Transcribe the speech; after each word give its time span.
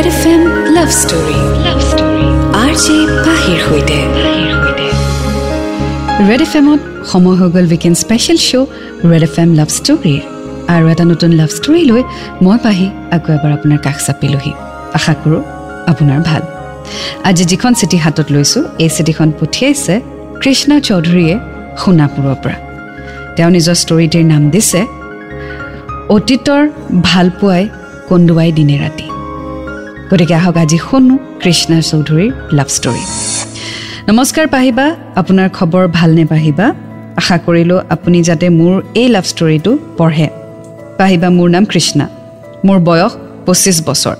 Red 0.00 0.08
F 0.16 0.26
M 0.34 0.42
love 0.76 0.90
story 1.02 1.38
love 1.64 1.78
story 1.90 2.26
R 2.62 2.72
J 2.84 2.96
পাহিৰ 3.26 3.58
সৈতে 3.66 3.98
red 6.28 6.40
F 6.46 6.52
এমত 6.60 6.80
সময় 7.12 7.36
হৈ 7.40 7.48
গ'ল 7.54 7.66
weekend 7.72 7.96
special 8.04 8.38
show' 8.48 8.68
red 9.10 9.22
F 9.28 9.34
M 9.42 9.50
love 9.58 9.68
ষ্টৰীৰ 9.78 10.20
আৰু 10.74 10.84
এটা 10.92 11.04
নতুন 11.12 11.30
লাভ 11.40 11.50
ষ্টৰী 11.58 11.82
লৈ 11.90 12.02
মই 12.44 12.56
পাহি 12.64 12.86
আকৌ 13.16 13.30
এবাৰ 13.36 13.52
আপোনাৰ 13.58 13.78
কাষ 13.86 13.96
চাপিলোহি। 14.06 14.52
আশা 14.98 15.14
কৰোঁ 15.22 15.40
আপোনাৰ 15.90 16.20
ভাল। 16.28 16.42
আজি 17.28 17.44
যিখন 17.52 17.72
চিঠি 17.80 17.98
হাতত 18.04 18.28
লৈছোঁ 18.34 18.62
এই 18.84 18.90
চিঠিখন 18.96 19.28
পঠিয়াইছে 19.40 19.94
কৃষ্ণা 20.42 20.76
চৌধুৰীয়ে 20.88 21.34
সোণাপুৰৰ 21.80 22.36
পৰা। 22.42 22.56
তেওঁ 23.36 23.50
নিজৰ 23.56 23.76
ষ্টৰিটিৰ 23.82 24.24
নাম 24.32 24.42
দিছে 24.54 24.80
অতীতৰ 26.16 26.62
ভালপোৱাই 27.08 27.62
কন্দুৱাই 28.08 28.52
দিনে 28.60 28.78
ৰাতি। 28.84 29.06
গতিকে 30.10 30.34
আহক 30.34 30.56
আজি 30.56 30.78
শুনো 30.78 31.14
কৃষ্ণা 31.42 31.78
চৌধুৰীৰ 31.80 32.30
লাভ 32.52 32.68
ষ্টৰী 32.76 33.02
নমস্কাৰ 34.08 34.46
পাহিবা 34.48 34.86
আপোনাৰ 35.16 35.48
খবৰ 35.48 35.84
ভালনে 35.88 36.24
পাহিবা? 36.24 36.66
আশা 37.16 37.36
কৰিলোঁ 37.46 37.80
আপুনি 37.90 38.18
যাতে 38.22 38.46
মোৰ 38.50 38.74
এই 38.94 39.08
লাভ 39.08 39.24
ষ্টৰিটো 39.24 39.72
পঢ়ে। 39.98 40.28
পাহিবা 40.98 41.28
মোৰ 41.30 41.48
নাম 41.50 41.64
কৃষ্ণা। 41.64 42.06
মোৰ 42.64 42.78
বয়স 42.78 43.12
পঁচিছ 43.46 43.76
বছৰ। 43.86 44.16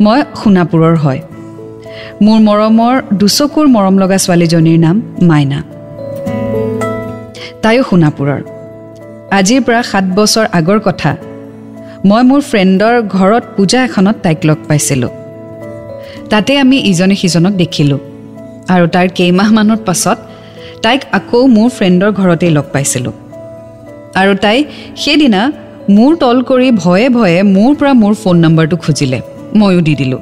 মই 0.00 0.20
সোণাপুৰৰ 0.40 0.96
হয়। 0.96 1.20
মোৰ 2.24 2.38
মৰমৰ 2.48 2.94
দুচকুৰ 3.12 3.66
মৰম 3.68 3.94
লগা 3.98 4.18
ছোৱালীজনীৰ 4.24 4.78
নাম 4.78 4.96
মাইনা। 5.22 5.60
তাইও 7.62 7.82
সোণাপুৰৰ। 7.90 8.40
আজিৰ 9.38 9.60
পৰা 9.66 9.82
সাত 9.82 10.04
বছৰ 10.16 10.46
আগৰ 10.52 10.80
কথা। 10.80 11.16
মই 12.10 12.22
মোৰ 12.28 12.40
ফ্ৰেণ্ডৰ 12.50 12.94
ঘৰত 13.16 13.44
পূজা 13.56 13.78
এখনত 13.88 14.16
তাইক 14.22 14.40
লগ 14.48 14.58
পাইছিলোঁ। 14.68 15.10
তাতে 16.30 16.52
আমি 16.62 16.76
ইজনে 16.90 17.16
সিজনক 17.22 17.52
দেখিলোঁ। 17.62 17.98
আৰু 18.74 18.86
তাৰ 18.94 19.06
কেইমাহমানৰ 19.18 19.80
পাছত 19.86 20.18
তাইক 20.84 21.00
আকৌ 21.18 21.40
মোৰ 21.56 21.68
ফ্ৰেণ্ডৰ 21.76 22.10
ঘৰতেই 22.20 22.50
লগ 22.56 22.66
পাইছিলোঁ। 22.74 23.12
আৰু 24.20 24.32
তাই 24.44 24.58
সেইদিনা 25.02 25.40
মোৰ 25.96 26.12
তল 26.22 26.36
কৰি 26.50 26.68
ভয়ে 26.82 27.06
ভয়ে 27.16 27.38
মোৰ 27.54 27.70
পৰা 27.78 27.92
মোৰ 28.02 28.12
ফোন 28.22 28.36
নম্বৰটো 28.44 28.76
খুজিলে। 28.76 29.18
ময়ো 29.60 29.80
দি 29.86 29.94
দিলোঁ। 30.00 30.20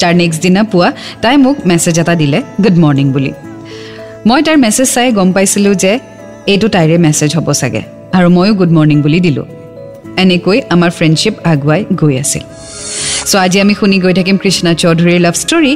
তাৰ 0.00 0.12
নেক্সট 0.20 0.40
দিনা 0.42 0.62
পুৱা 0.72 0.88
তাই 1.22 1.36
মোক 1.44 1.56
মেছেজ 1.68 1.96
এটা 2.02 2.14
দিলে 2.14 2.38
গুড 2.64 2.76
মৰ্ণিং 2.82 3.06
বুলি। 3.14 3.32
মই 4.26 4.40
তাইৰ 4.46 4.58
মেছেজ 4.64 4.88
চাই 4.94 5.12
গম 5.12 5.28
পাইছিলোঁ 5.32 5.74
যে 5.74 5.92
এইটো 6.52 6.66
তাইৰে 6.74 6.96
মেছেজ 6.98 7.30
হ'ব 7.36 7.48
চাগে। 7.60 7.82
আৰু 8.16 8.28
ময়ো 8.36 8.52
গুড 8.60 8.70
মৰ্ণিং 8.76 8.98
বুলি 9.02 9.20
দিলোঁ। 9.26 9.46
এনেকৈ 10.22 10.58
আমাৰ 10.74 10.90
ফ্ৰেণ্ডশ্বিপ 10.98 11.34
আগুৱাই 11.52 11.80
গৈ 12.00 12.14
আছিল। 12.24 12.44
চ' 13.30 13.34
আজি 13.44 13.58
আমি 13.64 13.74
শুনি 13.80 13.96
গৈ 14.04 14.12
থাকিম 14.18 14.36
কৃষ্ণা 14.42 14.72
চৌধুৰীৰ 14.82 15.20
লাভ 15.26 15.34
ষ্টৰী 15.42 15.72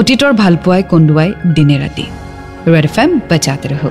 অতীতৰ 0.00 0.32
ভালপোৱাই 0.42 0.82
কন্দুৱাই 0.92 1.30
দিনে 1.56 1.76
ৰাতি। 1.82 2.04
ৰেড 2.72 2.86
এফ 2.90 2.96
এম 3.02 3.10
বজাতে 3.30 3.66
ৰহ। 3.72 3.82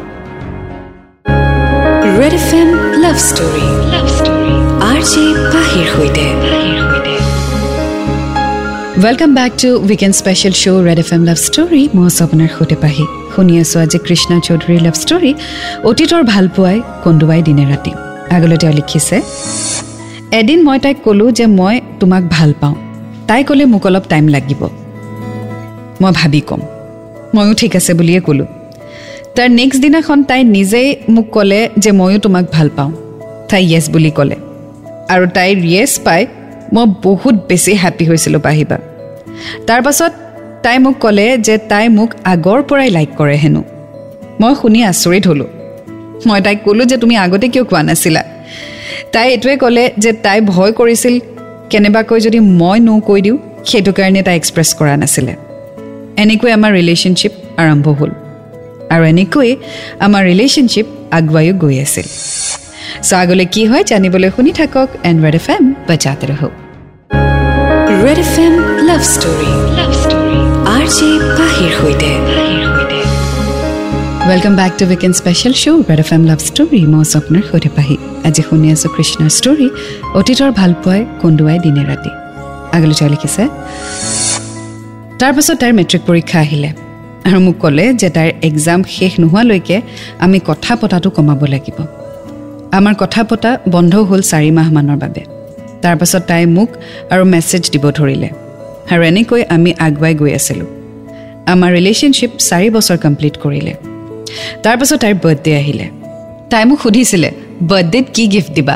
Red 2.19 2.33
F 2.39 2.49
M 2.59 2.69
love 3.03 3.17
story 3.30 3.67
love 3.94 4.05
story 4.17 4.55
R 4.89 4.99
J 5.11 5.25
পাহিৰ 5.53 5.86
সৈতে। 5.94 6.25
Welcome 9.03 9.31
back 9.39 9.52
to 9.61 9.69
weekend 9.88 10.16
special 10.21 10.53
show' 10.61 10.81
red 10.88 10.99
F 11.03 11.09
M 11.16 11.21
love 11.30 11.38
story 11.47 11.83
মই 11.95 12.05
আছোঁ 12.09 12.23
আপোনাৰ 12.27 12.49
সৈতে 12.58 12.75
পাহি 12.83 13.05
শুনি 13.33 13.53
আছোঁ 13.64 13.80
আজি 13.86 13.97
কৃষ্ণা 14.08 14.38
চৌধুৰীৰ 14.47 14.81
লাভ 14.88 14.95
ষ্টৰী 15.03 15.31
অতীতৰ 15.89 16.21
ভালপোৱাই 16.33 16.77
কন্দুৱাই 17.05 17.41
দিনে 17.47 17.66
ৰাতি। 17.71 17.94
আগলৈ 18.34 18.58
তেওঁ 18.58 18.73
লিখিছে 18.73 19.17
এদিন 20.31 20.59
মই 20.64 20.80
তাইক 20.80 20.98
ক'লোঁ 21.03 21.31
যে 21.31 21.45
মই 21.45 21.81
তোমাক 22.00 22.23
ভাল 22.30 22.53
পাওঁ। 22.62 22.76
তাই 23.28 23.44
ক'লে 23.44 23.66
মোক 23.66 23.86
অলপ 23.86 24.03
টাইম 24.09 24.28
লাগিব। 24.28 24.62
মই 26.02 26.12
ভাবি 26.14 26.42
ক'ম। 26.42 26.61
ময়ো 27.36 27.54
ঠিক 27.54 27.76
আছে 27.76 27.94
বুলিয়ে 27.94 28.20
ক'লোঁ। 28.20 28.45
তাৰ 29.36 29.50
নেক্সট 29.50 29.81
দিনাখন 29.81 30.23
তাই 30.23 30.44
নিজেই 30.44 30.95
মোক 31.10 31.26
ক'লে 31.32 31.70
যে 31.77 31.92
ময়ো 31.92 32.20
তোমাক 32.20 32.45
ভাল 32.52 32.70
পাওঁ। 32.76 32.92
তাই 33.49 33.64
য়েছ 33.71 33.86
বুলি 33.89 34.11
ক'লে। 34.11 34.36
আৰু 35.10 35.26
তাইৰ 35.27 35.58
য়েছ 35.65 35.94
পাই 36.04 36.26
মই 36.73 36.86
বহুত 37.04 37.36
বেছি 37.50 37.71
হেপ্পী 37.73 38.05
হৈছিলোঁ 38.05 38.42
পাহিবা 38.42 38.77
তাৰ 39.67 39.82
পাছত 39.82 40.11
তাই 40.64 40.77
মোক 40.77 40.95
ক'লে 41.00 41.38
যে 41.38 41.58
তাই 41.58 41.86
মোক 41.89 42.10
আগৰ 42.23 42.60
পৰাই 42.70 42.89
লাইক 42.89 43.10
কৰে 43.17 43.36
হেনো। 43.36 43.61
মই 44.42 44.54
শুনি 44.61 44.80
আচৰিত 44.83 45.27
হ'লোঁ। 45.27 45.63
মই 46.28 46.39
তাইক 46.45 46.60
ক'লোঁ 46.66 46.86
যে 46.92 46.98
তুমি 47.04 47.16
আগতে 47.26 47.48
কিয় 47.54 47.64
কোৱা 47.70 47.82
নাছিলা। 47.89 48.23
তাই 49.14 49.26
এইটোৱে 49.34 49.56
ক'লে 49.64 49.84
যে 50.04 50.11
তাই 50.26 50.39
ভয় 50.52 50.72
কৰিছিল 50.80 51.16
কেনেবাকৈ 51.72 52.20
যদি 52.26 52.39
মই 52.61 52.78
নো 52.88 52.94
কৈ 53.08 53.20
দিওঁ 53.26 53.38
সেইটো 53.70 53.92
কাৰণে 53.98 54.22
তাই 54.28 54.36
এক্সপ্ৰেছ 54.42 54.70
কৰা 54.80 54.95
নাছিলে। 55.02 55.33
এনেকৈ 56.23 56.50
আমাৰ 56.58 56.72
ৰিলেশ্যনশ্বিপ 56.80 57.33
আৰম্ভ 57.64 57.86
হ'ল 58.00 58.12
আৰু 58.94 59.04
এনেকৈয়ে 59.14 59.54
আমাৰ 60.06 60.22
ৰিলেশ্যনশ্বিপ 60.32 60.88
আগুৱাইও 61.17 61.54
গৈ 61.64 61.76
আছিল। 61.86 62.08
চ' 63.08 63.14
আগলৈ 63.23 63.45
কি 63.54 63.64
হয় 63.70 63.83
জানিবলৈ 63.92 64.30
শুনি 64.36 64.52
থাকক 64.60 64.89
এণ্ড 65.10 65.20
ৰেড 65.26 65.36
এফ 65.39 65.48
এম 65.56 65.64
বজাতে 65.88 66.26
ৰহ। 66.32 66.42
Red 68.04 68.20
F 68.26 68.36
M 68.45 68.54
love 68.88 69.02
story. 69.14 69.52
Love 69.78 69.92
story. 70.04 70.39
R 70.76 70.86
J 70.95 71.10
পাহিৰ 71.38 71.72
সৈতে। 71.80 72.42
Welcome 74.30 74.54
back 74.56 74.73
to 74.80 74.84
weekend 74.89 75.16
special 75.22 75.54
show' 75.61 75.80
red 75.89 76.00
F 76.04 76.10
M 76.16 76.23
love 76.30 76.39
story 76.48 76.80
মই 76.94 77.06
স্বপ্নৰ 77.14 77.44
সৈতে 77.50 77.70
পাহি 77.78 77.95
আজি 78.28 78.42
শুনি 78.48 78.67
আছোঁ 78.76 78.89
কৃষ্ণৰ 78.95 79.32
ষ্টৰী 79.38 79.67
অতীতৰ 80.20 80.52
ভালপোৱাই 80.60 81.02
কন্দুৱাই 81.22 81.58
দিনে 81.66 81.84
ৰাতি 81.89 82.11
আগলৈ 82.76 82.95
তেওঁ 83.00 83.10
লিখিছে 83.14 83.44
তাৰপাছত 85.20 85.56
তাইৰ 85.62 85.73
মেট্ৰিক 85.80 86.02
পৰীক্ষা 86.10 86.38
আহিলে 86.45 86.70
আৰু 87.28 87.38
মোক 87.45 87.56
ক'লে 87.64 87.86
যে 88.02 88.10
তাইৰ 88.17 88.32
এক্সাম 88.50 88.80
শেষ 88.95 89.12
নোহোৱালৈকে 89.22 89.78
আমি 90.26 90.38
কথা 90.50 90.73
পতাটো 90.82 91.10
কমাব 91.17 91.42
লাগিব 91.54 91.78
আমাৰ 92.78 92.94
কথা 93.04 93.22
পতা 93.30 93.52
বন্ধ 93.76 93.94
হ'ল 94.10 94.22
চাৰি 94.32 94.50
মাহমানৰ 94.60 94.98
বাবে 95.04 95.22
তাৰপাছত 95.83 96.22
তাই 96.30 96.44
মোক 96.58 96.70
আৰু 97.14 97.23
মেছেজ 97.33 97.64
দিব 97.73 97.86
ধৰিলে 97.98 98.30
আৰু 98.92 99.02
এনেকৈ 99.12 99.42
আমি 99.56 99.72
আগুৱাই 99.86 100.14
গৈ 100.22 100.32
আছিলোঁ 100.39 100.67
আমাৰ 101.54 101.70
ৰিলেশ্যনশ্বিপ 101.78 102.32
চাৰি 102.48 102.67
বছৰ 102.76 102.98
কমপ্লিট 103.06 103.38
কৰিলে 103.45 103.76
তাৰপাছত 104.64 104.98
তাইৰ 104.99 105.16
বাৰ্থডে 105.23 105.55
আহিলে। 105.55 105.86
তাই 106.49 106.66
মোক 106.66 106.80
সুধিছিলে 106.82 107.30
বাৰ্থডেত 107.61 108.05
কি 108.14 108.27
গিফ্ট 108.27 108.52
দিবা? 108.54 108.76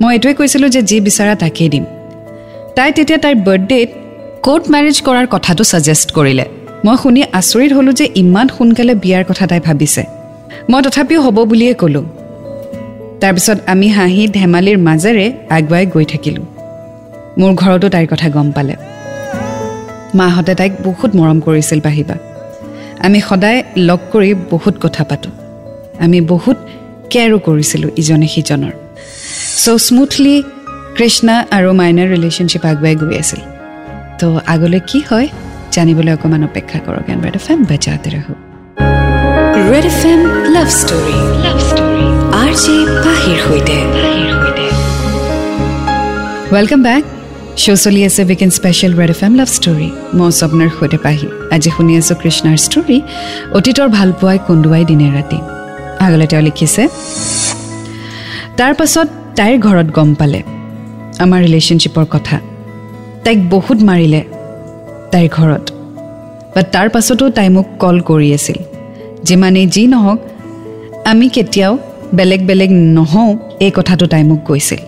মই 0.00 0.12
এইটোৱে 0.14 0.34
কৈছিলোঁ 0.34 0.68
যে 0.68 0.82
যি 0.82 1.00
বিচাৰা 1.00 1.34
তাকেই 1.34 1.68
দিম। 1.68 1.84
তাই 2.76 2.92
তেতিয়া 2.92 3.18
তাইৰ 3.18 3.36
বাৰ্থডেত 3.46 3.88
কোৰ্ট 4.42 4.64
মেৰেজ 4.70 4.96
কৰাৰ 5.06 5.26
কথাটো 5.26 5.64
ছাজেষ্ট 5.64 6.08
কৰিলে। 6.12 6.44
মই 6.84 6.96
শুনি 7.02 7.20
আচৰিত 7.32 7.72
হ'লোঁ 7.72 7.92
যে 7.92 8.06
ইমান 8.14 8.46
সোনকালে 8.48 8.94
বিয়াৰ 8.94 9.24
কথা 9.28 9.46
তাই 9.46 9.60
ভাবিছে। 9.60 10.02
মই 10.70 10.82
তথাপিও 10.82 11.20
হ'ব 11.22 11.38
বুলিয়ে 11.44 11.74
ক'লোঁ। 11.74 12.04
তাৰপিছত 13.20 13.58
আমি 13.66 13.88
হাঁহি 13.88 14.28
ধেমালিৰ 14.28 14.78
মাজেৰে 14.78 15.32
আগুৱাই 15.50 15.86
গৈ 15.86 16.04
থাকিলোঁ। 16.04 16.44
মোৰ 17.38 17.52
ঘৰতো 17.54 17.88
তাইৰ 17.88 18.06
কথা 18.06 18.28
গম 18.28 18.48
পালে। 18.50 18.74
মাহঁতে 20.14 20.54
তাইক 20.54 20.72
বহুত 20.84 21.10
মৰম 21.16 21.40
কৰিছিল 21.40 21.80
বাহিবা 21.80 22.14
আমি 23.00 23.20
সদায় 23.20 23.62
লগ 23.76 23.98
কৰি 24.12 24.34
বহুত 24.34 24.74
কথা 24.80 25.04
পাতোঁ। 25.04 25.32
আমি 26.00 26.20
বহুত 26.20 26.56
কেয়াৰো 27.10 27.38
কৰিছিলোঁ 27.38 27.90
ইজনে 27.96 28.28
সিজনৰ। 28.28 28.72
চ' 29.64 29.78
স্মুথলি 29.78 30.42
কৃষ্ণা 30.96 31.46
আৰু 31.50 31.72
মাইনাৰ 31.72 32.08
ৰিলেশ্যনশ্বিপ 32.08 32.66
আগুৱাই 32.66 32.96
গৈ 32.96 33.18
আছিল। 33.18 33.40
তো 34.18 34.40
আগলৈ 34.46 34.80
কি 34.86 35.00
হয় 35.10 35.28
জানিবলৈ 35.72 36.12
অকণমান 36.12 36.44
অপেক্ষা 36.44 36.78
কৰক 36.78 37.10
এণ্ড 37.10 37.24
ৰেড 37.24 37.34
এফ 37.34 37.50
এম 37.50 37.64
বজাতে 37.64 38.10
ৰহ। 38.10 38.26
Red 39.72 39.86
F 39.86 40.06
M 40.06 40.20
love 40.52 40.68
story. 40.68 41.16
Love 41.44 41.58
story. 41.68 42.06
R 42.42 42.52
J 42.62 42.76
পাহিৰ 43.04 43.38
সৈতে। 43.46 43.76
ৱেলকাম 46.52 46.82
বেক 46.82 47.02
শ্ব' 47.62 47.78
চলি 47.84 48.00
আছে 48.08 48.20
weekend 48.24 48.52
special 48.58 48.92
red 49.00 49.10
F 49.14 49.20
M 49.26 49.32
love 49.40 49.48
story 49.56 49.88
মই 50.18 50.30
স্বপ্নৰ 50.40 50.68
সৈতে 50.76 50.98
পাহি 51.04 51.26
আজি 51.54 51.70
শুনি 51.76 51.92
আছোঁ 52.00 52.16
কৃষ্ণাৰ 52.22 52.56
ষ্টৰী 52.66 52.98
অতীতৰ 53.58 53.88
ভালপোৱাই 53.96 54.38
কন্দুৱাই 54.48 54.82
দিনে 54.90 55.08
ৰাতি 55.16 55.38
আগলৈ 56.04 56.26
তেওঁ 56.30 56.42
লিখিছে 56.48 56.82
তাৰ 58.58 58.72
পাছত 58.78 59.08
তাইৰ 59.38 59.56
ঘৰত 59.66 59.88
গম 59.96 60.10
পালে 60.20 60.40
আমাৰ 61.24 61.38
ৰিলেশ্যনশ্বিপৰ 61.46 62.04
কথা 62.14 62.36
তাইক 63.24 63.38
বহুত 63.54 63.78
মাৰিলে 63.88 64.20
তাইৰ 65.12 65.28
ঘৰত 65.36 65.64
বাট 66.54 66.66
তাৰ 66.74 66.88
পাছতো 66.94 67.24
তাই 67.36 67.48
মোক 67.56 67.66
কল 67.82 67.96
কৰি 68.10 68.28
আছিল 68.38 68.58
যিমানেই 69.28 69.66
যি 69.74 69.82
নহওক 69.86 70.20
আমি 71.10 71.26
কেতিয়াও 71.36 71.72
বেলেগ 72.18 72.40
বেলেগ 72.48 72.70
নহওঁ 72.96 73.30
এই 73.64 73.72
কথাটো 73.78 74.04
তাই 74.12 74.22
মোক 74.30 74.42
কৈছিল 74.44 74.82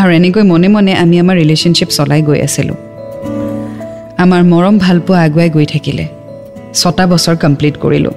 আৰু 0.00 0.10
এনেকৈ 0.12 0.42
মনে 0.42 0.68
মনে 0.68 0.92
আমি 1.02 1.16
আমাৰ 1.20 1.36
ৰিলেশ্যনশ্বিপ 1.36 1.88
চলাই 1.88 2.22
গৈ 2.22 2.40
আছিলোঁ। 2.40 2.76
আমাৰ 4.18 4.40
মৰম 4.42 4.78
ভালপোৱা 4.78 5.18
আগুৱাই 5.24 5.50
গৈ 5.50 5.66
থাকিলে। 5.66 6.04
ছটা 6.74 7.04
বছৰ 7.06 7.36
কমপ্লিট 7.36 7.74
কৰিলোঁ। 7.76 8.14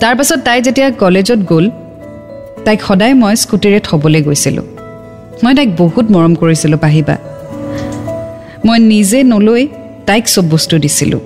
তাৰপাছত 0.00 0.38
তাই 0.44 0.58
যেতিয়া 0.62 0.90
কলেজত 0.90 1.40
গ'ল 1.50 1.70
তাইক 2.64 2.80
সদায় 2.88 3.14
মই 3.14 3.34
স্কুটিৰে 3.36 3.80
থ'বলৈ 3.80 4.22
গৈছিলোঁ। 4.22 4.64
মই 5.42 5.54
তাইক 5.54 5.70
বহুত 5.76 6.06
মৰম 6.10 6.34
কৰিছিলোঁ 6.34 6.78
পাহিবা। 6.78 7.16
মই 8.64 8.78
নিজে 8.78 9.18
নলৈ 9.22 9.62
তাইক 10.06 10.24
চব 10.26 10.44
বস্তু 10.50 10.74
দিছিলোঁ। 10.78 11.20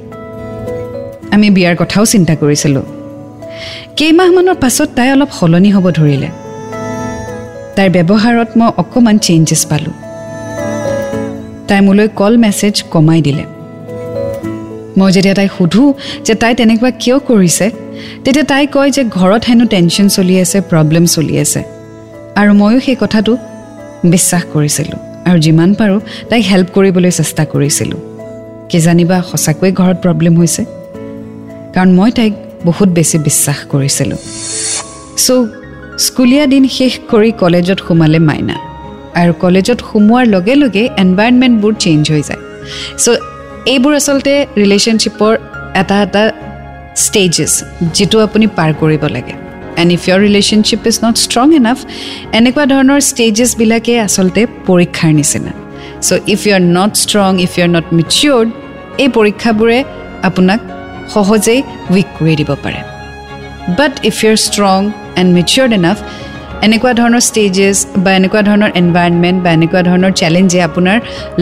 আমি 1.35 1.51
বিয়াৰ 1.51 1.77
কথাও 1.77 2.05
চিন্তা 2.05 2.35
কৰিছিলোঁ। 2.35 2.85
কেইমাহমানৰ 3.97 4.55
পাছত 4.55 4.89
তাই 4.97 5.09
অলপ 5.13 5.31
সলনি 5.41 5.71
হ'ব 5.71 5.87
ধৰিলে। 5.91 6.29
তাইৰ 7.79 7.91
ব্যৱহাৰত 7.97 8.51
মই 8.59 8.69
অকণমান 8.83 9.17
চেঞ্জেছ 9.27 9.63
পালোঁ। 9.71 9.95
তাই 11.69 11.81
মোলৈ 11.87 12.09
কল 12.21 12.35
মেছেজ 12.45 12.75
কমাই 12.93 13.21
দিলে। 13.27 13.45
মই 14.99 15.11
যেতিয়া 15.17 15.35
তাইক 15.39 15.51
সোধোঁ 15.59 15.89
যে 16.27 16.35
তাই 16.43 16.53
তেনেকুৱা 16.59 16.91
কিয় 17.03 17.17
কৰিছে 17.29 17.67
তেতিয়া 18.25 18.45
তাই 18.53 18.65
কয় 18.75 18.91
যে 18.97 19.03
ঘৰত 19.19 19.43
হেনো 19.49 19.65
টেনশ্যন 19.75 20.07
চলি 20.17 20.35
আছে 20.45 20.59
প্ৰব্লেম 20.71 21.05
চলি 21.15 21.35
আছে। 21.45 21.61
আৰু 22.41 22.51
ময়ো 22.61 22.79
সেই 22.87 22.97
কথাটো 23.03 23.33
বিশ্বাস 24.15 24.43
কৰিছিলোঁ 24.55 24.99
আৰু 25.29 25.39
যিমান 25.47 25.71
পাৰোঁ 25.79 26.01
তাইক 26.31 26.43
হেল্প 26.51 26.69
কৰিবলৈ 26.77 27.11
চেষ্টা 27.11 27.43
কৰিছিলোঁ। 27.53 28.01
কিজানিবা 28.71 29.17
সঁচাকৈয়ে 29.31 29.73
ঘৰত 29.81 29.97
প্ৰব্লেম 30.05 30.35
হৈছে। 30.41 30.63
কাৰণ 31.75 31.91
মই 31.99 32.11
তাইক 32.19 32.33
বহুত 32.69 32.89
বেছি 32.89 33.17
বিশ্বাস 33.29 33.59
কৰিছিলোঁ। 33.73 34.21
চ' 35.25 35.68
স্কুলীয়া 36.07 36.45
দিন 36.53 36.65
শেষ 36.77 36.93
কৰি 37.13 37.31
কলেজত 37.43 37.79
সোমালে 37.87 38.21
মাইনা। 38.29 38.57
আৰু 39.21 39.33
কলেজত 39.45 39.79
সোমোৱাৰ 39.89 40.25
লগে 40.35 40.55
লগে 40.63 40.85
এনভাইৰনমেণ্টবোৰ 41.03 41.73
চেঞ্জ 41.85 42.03
হৈ 42.13 42.23
যায়। 42.29 42.43
চ' 43.03 43.21
এইবোৰ 43.73 43.93
আচলতে 44.01 44.33
ৰিলেশ্যনশ্বিপৰ 44.63 45.33
এটা 45.81 45.97
এটা 46.05 46.23
ষ্টেজেছ 47.05 47.53
যিটো 47.97 48.17
আপুনি 48.27 48.47
পাৰ 48.59 48.71
কৰিব 48.81 49.03
লাগে। 49.17 49.35
And 49.81 49.91
if 49.97 50.03
your 50.09 50.19
relationship 50.27 50.83
is 50.91 50.97
not 51.05 51.17
strong 51.27 51.47
enough 51.61 51.79
এনেকুৱা 52.39 52.65
ধৰণৰ 52.73 53.01
ষ্টেজেছবিলাকে 53.11 53.95
আচলতে 54.07 54.43
পৰীক্ষাৰ 54.69 55.13
নিচিনা। 55.21 55.53
So' 56.07 56.21
if 56.35 56.41
you 56.47 56.53
are 56.59 56.65
not 56.79 56.93
strong 57.05 57.31
if 57.47 57.53
you 57.57 57.63
are 57.67 57.73
not 57.77 57.87
matured 57.99 58.49
এই 59.03 59.09
পৰীক্ষাবোৰে 59.19 59.79
আপোনাক 60.29 60.61
সহজেই 61.15 61.61
উইক 61.93 62.09
কৰি 62.19 62.35
দিব 62.41 62.51
পাৰে। 62.65 62.81
But 63.79 63.93
if 64.11 64.17
you 64.23 64.31
are 64.35 64.41
strong 64.49 64.79
and 65.21 65.31
matured 65.37 65.73
enough 65.79 65.99
এনেকুৱা 66.67 66.93
ধৰণৰ 67.01 67.23
ষ্টেজেছ 67.29 67.77
বা 68.05 68.11
এনেকুৱা 68.19 68.41
ধৰণৰ 68.49 68.71
এনভাইৰনমেণ্ট 68.81 69.39
বা 69.45 69.51
এনেকুৱা 69.59 69.81
ধৰণৰ 69.89 70.13
চেলেঞ্জে 70.21 70.61
আপোনাৰ 70.69 70.99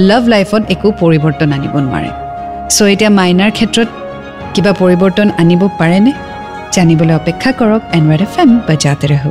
লাভ 0.08 0.23
লাইফত 0.32 0.62
একো 0.75 0.88
পৰিৱৰ্তন 1.00 1.49
আনিব 1.56 1.75
নোৱাৰে। 1.87 2.11
চ' 2.75 2.88
এতিয়া 2.94 3.11
মাইনাৰ 3.19 3.50
ক্ষেত্ৰত 3.58 3.88
কিবা 4.55 4.73
পৰিৱৰ্তন 4.81 5.28
আনিব 5.43 5.62
পাৰেনে? 5.81 6.12
জানিবলৈ 6.75 7.14
অপেক্ষা 7.20 7.50
কৰক 7.61 7.82
এন 7.96 8.05
ৰেড 8.11 8.23
এফ 8.26 8.34
এম 8.43 8.50
বা 8.67 8.75
জাতে 8.84 9.06
ৰহ। 9.12 9.25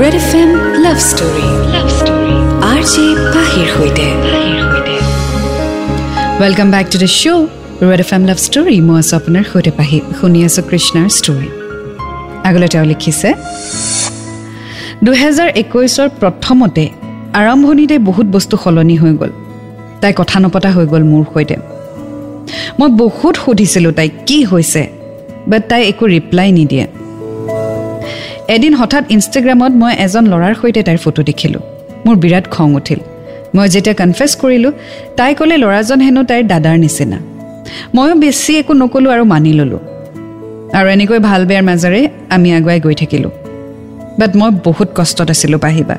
Red 0.00 0.14
F 0.20 0.30
M 0.40 0.50
love 0.84 0.98
story. 1.10 1.46
Love 1.74 1.86
story. 1.98 2.34
R 2.70 2.80
J 2.92 3.04
পাহিৰ 3.34 3.66
সৈতে। 3.74 4.06
Welcome 6.40 6.68
back 6.74 6.86
to 6.92 6.96
the 7.02 7.10
show' 7.20 7.44
red 7.90 8.00
F 8.04 8.10
M 8.16 8.22
love 8.28 8.38
story. 8.46 8.76
মই 8.88 8.96
আছোঁ 9.02 9.14
আপোনাৰ 9.20 9.44
সৈতে 9.52 9.70
পাহি। 9.78 9.98
শুনি 10.18 10.38
আছোঁ 10.48 10.62
কৃষ্ণাৰ 10.70 11.08
ষ্টৰী। 11.18 11.48
আগলৈ 12.48 12.68
তেওঁ 12.72 12.86
লিখিছে 12.92 13.28
দুহেজাৰ 15.06 15.48
একৈছৰ 15.62 16.08
প্ৰথমতে 16.20 16.84
আৰম্ভণিতে 17.40 17.96
বহুত 18.08 18.26
বস্তু 18.36 18.54
সলনি 18.64 18.96
হৈ 19.02 19.12
গ'ল। 19.20 19.32
তাই 20.00 20.12
কথা 20.20 20.36
নপতা 20.44 20.70
হৈ 20.76 20.86
গ'ল 20.92 21.02
মোৰ 21.12 21.24
সৈতে। 21.32 21.56
মই 22.78 22.88
বহুত 23.02 23.34
সুধিছিলোঁ 23.44 23.92
তাইক 23.98 24.12
কি 24.28 24.38
হৈছে 24.50 24.82
বাট 25.50 25.62
তাই 25.70 25.82
একো 25.90 26.04
ৰিপ্লাই 26.14 26.48
নিদিয়ে। 26.58 26.86
এদিন 28.54 28.72
হঠাৎ 28.80 29.04
ইনষ্টাগ্ৰামত 29.14 29.72
মই 29.82 29.92
এজন 30.04 30.24
ল'ৰাৰ 30.32 30.54
সৈতে 30.60 30.80
তাইৰ 30.86 30.98
ফটো 31.04 31.22
দেখিলোঁ। 31.30 31.62
মোৰ 32.04 32.16
বিৰাট 32.22 32.46
খং 32.54 32.68
উঠিল। 32.78 33.00
মই 33.54 33.66
যেতিয়া 33.74 33.94
কনফেছ 34.00 34.32
কৰিলোঁ 34.42 34.72
তাই 35.18 35.32
ক'লে 35.38 35.56
ল'ৰাজন 35.62 35.98
হেনো 36.06 36.22
তাইৰ 36.30 36.42
দাদাৰ 36.52 36.76
নিচিনা। 36.84 37.18
ময়ো 37.94 38.14
বেছি 38.22 38.52
একো 38.60 38.72
নক'লোঁ 38.82 39.10
আৰু 39.14 39.24
মানি 39.32 39.52
ল'লোঁ। 39.58 39.82
আৰু 40.72 40.88
এনেকৈ 40.88 41.18
ভাল 41.18 41.46
বেয়াৰ 41.46 41.62
মাজেৰে 41.62 42.08
আমি 42.30 42.54
আগুৱাই 42.54 42.80
গৈ 42.80 42.94
থাকিলোঁ। 42.94 43.30
বাট 44.18 44.36
মই 44.36 44.50
বহুত 44.64 44.88
কষ্টত 44.94 45.30
আছিলোঁ 45.30 45.58
পাহিবা। 45.58 45.96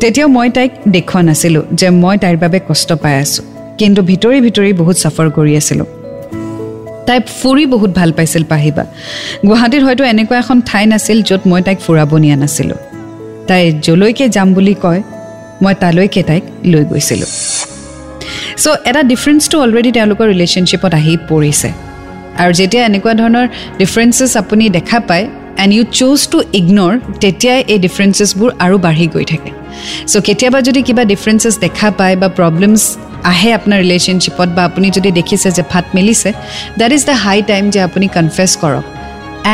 তেতিয়াও 0.00 0.28
মই 0.28 0.50
তাইক 0.50 0.70
দেখুওৱা 0.88 1.22
নাছিলোঁ 1.22 1.62
যে 1.72 1.90
মই 1.90 2.18
তাইৰ 2.18 2.36
বাবে 2.36 2.60
কষ্ট 2.68 2.92
পাই 2.92 3.14
আছোঁ। 3.14 3.44
কিন্তু 3.78 4.02
ভিতৰি 4.02 4.40
ভিতৰি 4.40 4.72
বহুত 4.72 4.96
চাফাৰ 4.96 5.30
কৰি 5.30 5.56
আছিলোঁ। 5.56 5.86
তাই 7.06 7.20
ফুৰি 7.42 7.66
বহুত 7.66 7.90
ভাল 7.90 8.12
পাইছিল 8.12 8.44
পাহিবা। 8.44 8.84
গুৱাহাটীত 9.46 9.82
হয়তো 9.82 10.04
এনেকুৱা 10.04 10.38
এখন 10.38 10.60
ঠাই 10.60 10.86
নাছিল 10.86 11.22
য'ত 11.22 11.40
মই 11.46 11.62
তাইক 11.62 11.78
ফুৰাব 11.86 12.16
নিয়া 12.18 12.36
নাছিলোঁ। 12.36 12.76
তাই 13.48 13.72
য'লৈকে 13.82 14.28
যাম 14.28 14.54
বুলি 14.54 14.74
কয় 14.74 15.02
মই 15.62 15.74
তালৈকে 15.74 16.22
তাইক 16.22 16.42
লৈ 16.64 16.84
গৈছিলোঁ। 16.84 17.26
চ' 18.56 18.68
এটা 18.84 19.02
ডিফাৰেঞ্চটো 19.02 19.60
অলৰেডি 19.60 19.92
তেওঁলোকৰ 19.92 20.28
ৰিলেশ্যনশ্বিপত 20.28 20.94
আহি 20.94 21.16
পৰিছে। 21.28 21.91
আৰু 22.40 22.52
যেতিয়া 22.60 22.82
এনেকুৱা 22.90 23.12
ধৰণৰ 23.20 23.46
ডিফাৰেঞ্চেছ 23.80 24.30
আপুনি 24.42 24.64
দেখা 24.78 24.98
পায় 25.08 25.24
and 25.62 25.72
you 25.76 25.84
choose 25.98 26.18
to 26.32 26.38
ignore 26.60 26.92
তেতিয়াই 27.22 27.60
এই 27.72 27.78
ডিফাৰেঞ্চেছবোৰ 27.86 28.50
আৰু 28.64 28.76
বাঢ়ি 28.84 29.06
গৈ 29.14 29.24
থাকে। 29.32 29.50
চ' 30.10 30.22
কেতিয়াবা 30.26 30.58
যদি 30.68 30.80
কিবা 30.86 31.02
ডিফাৰেঞ্চেছ 31.12 31.54
দেখা 31.64 31.88
পায় 31.98 32.16
বা 32.22 32.28
প্ৰব্লেমছ 32.38 32.82
আহে 33.30 33.50
আপোনাৰ 33.58 33.78
ৰিলেশ্যনশ্বিপত 33.84 34.48
বা 34.56 34.62
আপুনি 34.68 34.88
যদি 34.96 35.10
দেখিছে 35.18 35.48
যে 35.56 35.62
ফাট 35.70 35.86
মেলিছে 35.96 36.30
that 36.80 36.90
is 36.96 37.02
the 37.10 37.16
high 37.24 37.38
time 37.50 37.64
যে 37.74 37.80
আপুনি 37.88 38.06
কনফেছ 38.16 38.50
কৰক। 38.62 38.84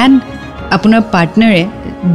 এণ্ড 0.04 0.16
আপোনাৰ 0.76 1.00
পাৰ্টনাৰে 1.14 1.62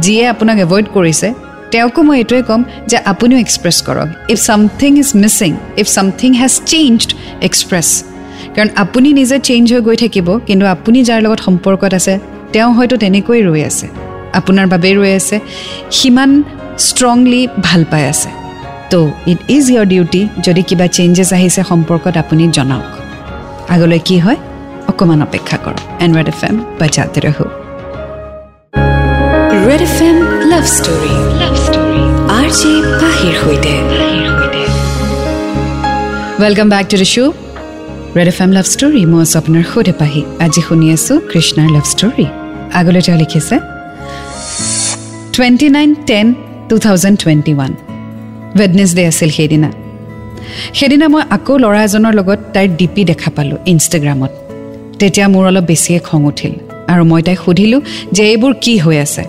যিয়ে 0.04 0.24
আপোনাক 0.34 0.56
এভইড 0.66 0.86
কৰিছে 0.96 1.28
তেওঁকো 1.72 2.00
মই 2.06 2.16
এইটোৱে 2.22 2.42
ক'ম 2.48 2.60
যে 2.90 2.96
আপুনিও 3.12 3.38
এক্সপ্ৰেছ 3.44 3.76
কৰক। 3.88 4.08
If 4.32 4.38
something 4.48 4.90
is 5.02 5.10
missing 5.22 5.52
if 5.82 5.86
something 5.96 6.30
has 6.40 6.52
changed 6.72 7.10
express 7.48 7.88
কাৰণ 8.54 8.68
আপুনি 8.82 9.08
নিজে 9.20 9.36
চেঞ্জ 9.48 9.64
হৈ 9.72 9.80
গৈ 9.88 9.96
থাকিব 10.04 10.28
কিন্তু 10.48 10.64
আপুনি 10.74 10.98
যাৰ 11.08 11.20
লগত 11.26 11.40
সম্পৰ্কত 11.46 11.92
আছে 12.00 12.14
তেওঁ 12.52 12.70
হয়তো 12.78 12.94
তেনেকৈ 13.02 13.40
ৰৈ 13.48 13.62
আছে। 13.70 13.86
আপোনাৰ 14.38 14.66
বাবেই 14.72 14.94
ৰৈ 14.98 15.12
আছে 15.20 15.36
সিমান 15.98 16.30
ষ্ট্ৰংলি 16.86 17.40
ভাল 17.66 17.82
পাই 17.92 18.04
আছে। 18.12 18.30
So' 18.90 18.94
it 19.32 19.40
is 19.56 19.64
your 19.72 19.86
duty 19.92 20.22
যদি 20.46 20.62
কিবা 20.68 20.86
চেঞ্জেছ 20.96 21.30
আহিছে 21.38 21.60
সম্পৰ্কত 21.70 22.14
আপুনি 22.22 22.44
জনাওক। 22.56 22.88
আগলৈ 23.74 24.00
কি 24.08 24.16
হয়? 24.24 24.38
অকণমান 24.90 25.20
অপেক্ষা 25.26 25.56
কৰক। 25.64 25.82
এনৱাৰ্ড 26.04 26.28
এফ 26.32 26.40
এম 26.48 26.56
বাজাতে 26.80 27.18
ৰহো। 27.26 27.46
Red 29.66 29.82
F 29.88 29.96
M 30.08 30.16
love 30.50 30.64
story 30.76 31.14
love 31.40 31.54
story 31.66 32.02
R 32.38 32.48
J 32.58 32.72
পাহিৰ 33.00 33.34
সৈতে। 33.42 33.74
Welcome 36.42 36.68
back 36.74 36.84
to 36.90 36.96
the 37.02 37.08
show' 37.14 37.32
red 38.18 38.28
F 38.32 38.38
M 38.44 38.50
love 38.56 38.66
story 38.74 39.02
মই 39.12 39.20
আছোঁ 39.24 39.38
আপোনাৰ 39.40 39.64
সৈতে 39.72 39.92
পাহি 40.00 40.22
আজি 40.44 40.60
শুনি 40.66 40.86
আছোঁ 40.96 41.16
কৃষ্ণাৰ 41.30 41.68
লাভ 41.76 41.84
ষ্টৰী 41.92 42.26
আগলৈ 42.78 43.00
তেওঁ 43.06 43.18
লিখিছে 43.22 43.56
twenty 45.34 45.68
nine 45.76 45.90
ten 46.08 46.26
two 46.68 46.74
thousand 46.84 47.16
twenty 47.22 47.52
one 47.56 47.72
Wednesday 48.58 49.02
আছিল 49.10 49.30
সেইদিনা। 49.38 49.70
সেইদিনা 50.78 51.06
মই 51.14 51.22
আকৌ 51.36 51.54
ল'ৰা 51.62 51.80
এজনৰ 51.86 52.12
লগত 52.18 52.40
তাইৰ 52.54 52.68
ডিপি 52.80 53.02
দেখা 53.10 53.30
পালোঁ 53.36 53.58
ইনষ্টাগ্ৰামত 53.72 54.32
তেতিয়া 55.00 55.26
মোৰ 55.34 55.44
অলপ 55.50 55.64
বেছিয়ে 55.70 55.98
খং 56.08 56.20
উঠিল 56.30 56.54
আৰু 56.92 57.02
মই 57.10 57.20
তাইক 57.26 57.38
সুধিলোঁ 57.44 57.80
যে 58.16 58.22
এইবোৰ 58.32 58.52
কি 58.64 58.74
হৈ 58.84 58.96
আছে। 59.06 59.24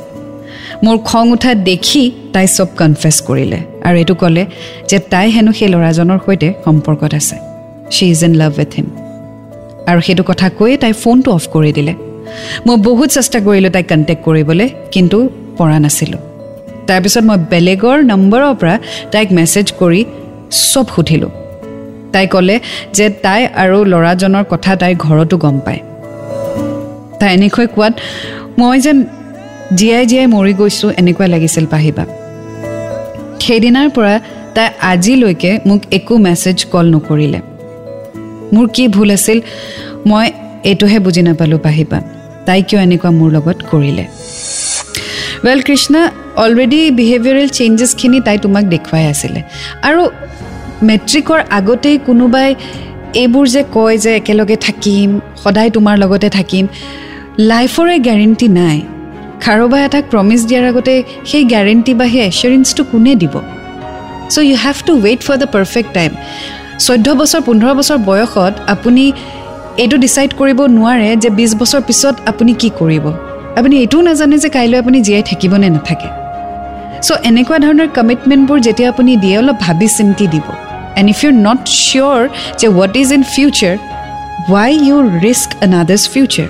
মোৰ 0.83 0.95
খং 1.09 1.25
উঠা 1.35 1.51
দেখি 1.69 2.03
তাই 2.33 2.45
চব 2.55 2.69
কনফেছ 2.79 3.15
কৰিলে 3.27 3.59
আৰু 3.85 3.95
এইটো 4.01 4.15
ক'লে 4.21 4.43
যে 4.89 4.97
তাই 5.11 5.27
হেনো 5.35 5.51
সেই 5.57 5.69
ল'ৰাজনৰ 5.73 6.19
সৈতে 6.25 6.47
সম্পৰ্কত 6.65 7.13
আছে। 7.21 7.37
She 7.91 8.05
is 8.09 8.23
in 8.23 8.33
love 8.41 8.51
with 8.59 8.71
him 8.75 8.87
আৰু 9.89 9.99
সেইটো 10.01 10.23
কথা 10.23 10.49
কৈয়ে 10.49 10.77
তাই 10.77 10.93
ফোনটো 10.93 11.31
অফ 11.31 11.43
কৰি 11.53 11.71
দিলে। 11.77 11.93
মই 12.65 12.77
বহুত 12.87 13.09
চেষ্টা 13.11 13.39
কৰিলোঁ 13.47 13.71
তাইক 13.75 13.85
কণ্টেক্ট 13.89 14.21
কৰিবলৈ 14.25 14.67
কিন্তু 14.91 15.17
পৰা 15.57 15.77
নাছিলোঁ। 15.79 16.21
তাৰপিছত 16.87 17.23
মই 17.29 17.37
বেলেগৰ 17.51 17.97
নম্বৰৰ 18.11 18.53
পৰা 18.61 18.75
তাইক 19.11 19.27
মেছেজ 19.31 19.67
কৰি 19.79 20.05
চব 20.71 20.85
সুধিলোঁ। 20.95 21.31
তাই 22.13 22.27
ক'লে 22.27 22.59
যে 22.93 23.09
তাই 23.09 23.41
আৰু 23.63 23.77
ল'ৰাজনৰ 23.91 24.43
কথা 24.49 24.71
তাইৰ 24.81 24.95
ঘৰতো 25.05 25.37
গম 25.37 25.59
পায়। 25.65 25.81
তাই 27.19 27.29
এনেকৈ 27.33 27.67
কোৱাত 27.75 27.93
মই 28.59 28.79
যেন 28.85 28.97
জীয়াই 29.77 30.05
জীয়াই 30.05 30.27
মৰি 30.35 30.53
গৈছোঁ 30.53 30.89
এনেকুৱা 31.01 31.27
লাগিছিল 31.27 31.65
পাহিবা। 31.73 32.03
সেইদিনাৰ 33.43 33.89
পৰা 33.89 34.19
তাই 34.55 34.67
আজিলৈকে 34.91 35.59
মোক 35.65 35.81
একো 35.91 36.17
মেছেজ 36.17 36.57
কল 36.65 36.85
নকৰিলে। 36.95 37.39
মোৰ 38.55 38.67
কি 38.75 38.83
ভুল 38.95 39.09
আছিল 39.17 39.37
মই 40.09 40.25
এইটোহে 40.69 40.99
বুজি 41.05 41.21
নাপালোঁ 41.27 41.59
পাহিবা 41.67 41.97
তাই 42.47 42.59
কিয় 42.67 42.79
এনেকুৱা 42.87 43.09
মোৰ 43.19 43.29
লগত 43.37 43.57
কৰিলে? 43.71 44.05
ৱেল 45.45 45.59
কৃষ্ণা 45.67 46.01
অলৰেডি 46.43 46.79
বিহেভিয়াৰেল 46.99 47.47
চেঞ্জেছখিনি 47.57 48.19
তাই 48.27 48.37
তোমাক 48.45 48.63
দেখুৱাই 48.73 49.05
আছিলে। 49.13 49.39
আৰু 49.87 50.01
মেট্ৰিকৰ 50.89 51.39
আগতেই 51.57 51.97
কোনোবাই 52.07 52.49
এইবোৰ 53.21 53.45
যে 53.55 53.61
কয় 53.75 53.97
যে 54.03 54.11
একেলগে 54.19 54.57
থাকিম 54.67 55.09
সদায় 55.43 55.69
তোমাৰ 55.75 55.95
লগতে 56.03 56.29
থাকিম 56.37 56.63
লাইফৰে 57.51 57.95
গেৰেণ্টি 58.07 58.47
নাই। 58.59 58.77
কাৰোবাৰ 59.45 59.81
এটাক 59.87 60.03
প্ৰমিছ 60.11 60.41
দিয়াৰ 60.49 60.65
আগতে 60.71 60.93
সেই 61.29 61.43
গেৰেণ্টি 61.53 61.93
বা 61.99 62.05
সেই 62.13 62.23
এচুৰেঞ্চটো 62.31 62.83
কোনে 62.91 63.13
দিব? 63.21 63.35
So' 64.33 64.37
you 64.49 64.55
have 64.65 64.77
to 64.87 64.93
wait 65.05 65.19
for 65.25 65.35
the 65.41 65.47
perfect 65.55 65.89
time 65.97 66.11
চৈধ্য 66.83 67.07
বছৰ 67.19 67.41
পোন্ধৰ 67.47 67.73
বছৰ 67.79 67.97
বয়সত 68.09 68.53
আপুনি 68.73 69.03
এইটো 69.83 69.95
ডিচাইড 70.03 70.31
কৰিব 70.39 70.59
নোৱাৰে 70.77 71.09
যে 71.23 71.29
বিছ 71.37 71.51
বছৰ 71.61 71.81
পিছত 71.87 72.15
আপুনি 72.31 72.51
কি 72.61 72.69
কৰিব। 72.79 73.05
আপুনি 73.59 73.75
এইটোও 73.83 74.01
নাজানে 74.07 74.37
যে 74.43 74.49
কাইলৈ 74.55 74.77
আপুনি 74.83 74.97
জীয়াই 75.07 75.23
থাকিব 75.29 75.53
নে 75.61 75.69
নাথাকে। 75.75 76.09
চ' 77.05 77.19
এনেকুৱা 77.29 77.57
ধৰণৰ 77.65 77.87
কমিটমেণ্টবোৰ 77.97 78.59
যেতিয়া 78.67 78.89
আপুনি 78.93 79.11
দিয়ে 79.23 79.37
অলপ 79.41 79.57
ভাবি 79.65 79.87
চিন্তি 79.97 80.25
দিব। 80.33 80.47
And 80.99 81.07
if 81.13 81.19
you 81.23 81.31
not 81.47 81.59
sure 81.83 82.19
যে 82.59 82.67
what 82.75 82.93
is 83.01 83.09
in 83.17 83.23
future 83.35 83.73
why 84.53 84.71
you 84.87 84.97
risk 85.25 85.49
another's 85.65 86.03
future 86.13 86.47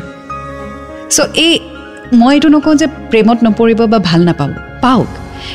so' 1.16 1.30
এই 1.46 1.54
মই 2.20 2.34
এইটো 2.36 2.48
নকওঁ 2.56 2.76
যে 2.82 2.88
প্ৰেমত 3.12 3.38
নপৰিব 3.48 3.80
বা 3.94 4.00
ভাল 4.10 4.22
নাপাব 4.30 4.50
পাওক। 4.84 5.12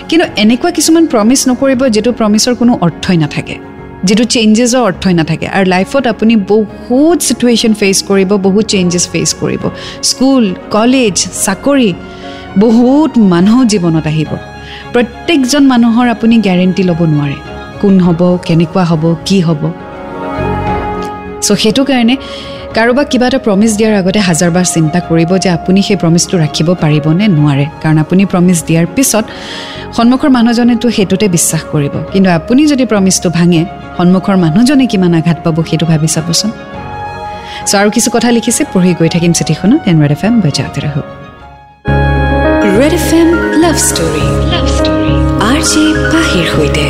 কিন্তু 0.08 0.26
এনেকুৱা 0.42 0.70
কিছুমান 0.76 1.04
প্ৰমিছ 1.12 1.40
নকৰিব 1.50 1.80
যিটো 1.94 2.10
প্ৰমিছৰ 2.18 2.54
কোনো 2.60 2.72
অৰ্থই 2.86 3.18
নাথাকে। 3.24 3.56
যিটো 4.06 4.24
চেঞ্জেছৰ 4.34 4.82
অৰ্থই 4.88 5.14
নাথাকে। 5.20 5.46
আৰু 5.56 5.66
লাইফত 5.74 6.04
আপুনি 6.14 6.34
বহুত 6.52 7.18
চিটুৱেশ্যন 7.26 7.72
ফেচ 7.80 7.96
কৰিব 8.08 8.30
বহুত 8.46 8.64
চেঞ্জেছ 8.72 9.04
ফেচ 9.12 9.30
কৰিব। 9.40 9.62
স্কুল 10.10 10.44
কলেজ 10.76 11.16
চাকৰি 11.46 11.90
বহুত 12.64 13.12
মানুহ 13.32 13.56
জীৱনত 13.72 14.06
আহিব। 14.12 14.30
প্ৰত্যেকজন 14.92 15.62
মানুহৰ 15.72 16.06
আপুনি 16.14 16.34
গেৰেণ্টি 16.46 16.82
ল'ব 16.88 17.00
নোৱাৰে। 17.12 17.38
কোন 17.80 17.94
হ'ব 18.06 18.20
কেনেকুৱা 18.46 18.84
হ'ব 18.90 19.04
কি 19.26 19.38
হ'ব। 19.46 19.62
চ' 21.44 21.58
সেইটো 21.62 21.82
কাৰণে 21.84 22.14
কাৰোবাক 22.76 23.06
কিবা 23.12 23.26
এটা 23.30 23.38
প্ৰমিছ 23.46 23.72
দিয়াৰ 23.78 23.94
আগতে 24.00 24.20
হাজাৰবাৰ 24.28 24.66
চিন্তা 24.74 24.98
কৰিব 25.08 25.30
যে 25.44 25.48
আপুনি 25.58 25.80
সেই 25.86 25.98
প্ৰমিছটো 26.02 26.34
ৰাখিব 26.44 26.68
পাৰিবনে 26.82 27.24
নোৱাৰে। 27.38 27.66
কাৰণ 27.82 27.96
আপুনি 28.04 28.22
প্ৰমিছ 28.32 28.58
দিয়াৰ 28.68 28.86
পিছত 28.96 29.24
সন্মুখৰ 29.96 30.30
মানুহজনেতো 30.36 30.86
সেইটোতে 30.96 31.26
বিশ্বাস 31.36 31.62
কৰিব। 31.72 31.94
কিন্তু 32.12 32.28
আপুনি 32.38 32.60
যদি 32.72 32.84
প্ৰমিছটো 32.92 33.28
ভাঙে 33.38 33.62
সন্মুখৰ 33.98 34.36
মানুহজনে 34.44 34.84
কিমান 34.92 35.12
আঘাত 35.18 35.38
পাব 35.44 35.56
সেইটো 35.70 35.84
ভাবি 35.90 36.08
চাবচোন। 36.14 36.50
চ' 37.68 37.74
আৰু 37.80 37.88
কিছু 37.96 38.08
কথা 38.14 38.28
লিখিছে 38.36 38.62
পঢ়ি 38.72 38.92
গৈ 38.98 39.08
থাকিম 39.14 39.32
চিঠিখনত 39.38 39.80
এন 39.90 39.96
ৰেড 40.02 40.12
এফ 40.16 40.22
এম 40.28 40.34
বজাতে 40.44 40.78
ৰাখোঁ 40.84 41.04
red 42.78 42.94
F 43.00 43.08
M 43.20 43.28
love 43.62 43.76
story. 43.88 44.24
Love 44.52 44.66
story. 44.76 45.12
R 45.50 45.60
J 45.70 45.84
পাহিৰ 46.12 46.46
সৈতে। 46.54 46.84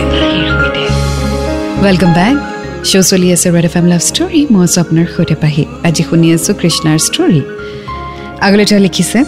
ৱেলকাম 1.84 2.10
বেক 2.18 2.36
শ্ব' 2.84 3.06
চলি 3.10 3.28
আছে 3.32 3.48
red 3.54 3.64
F 3.64 3.74
M 3.76 3.86
love 3.92 4.00
story 4.08 4.40
মই 4.52 4.62
আছোঁ 4.66 4.80
আপোনাৰ 4.84 5.06
সৈতে 5.14 5.36
পাহি 5.42 5.64
আজি 5.88 6.02
শুনি 6.08 6.28
আছোঁ 6.36 6.54
কৃষ্ণাৰ 6.60 6.98
ষ্টৰী 7.06 7.40
আগলৈ 8.46 8.64
তেওঁ 8.70 8.80
লিখিছে 8.80 9.18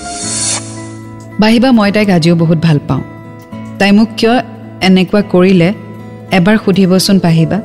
বাহিবা 1.42 1.68
মই 1.78 1.90
তাইক 1.94 2.08
আজিও 2.16 2.34
বহুত 2.42 2.58
ভাল 2.66 2.78
পাওঁ 2.88 3.02
তাই 3.78 3.90
মোক 3.98 4.08
কিয় 4.18 4.34
এনেকুৱা 4.88 5.20
কৰিলে 5.32 5.68
এবাৰ 6.38 6.56
সুধিবচোন 6.64 7.16
পাহিবা 7.26 7.58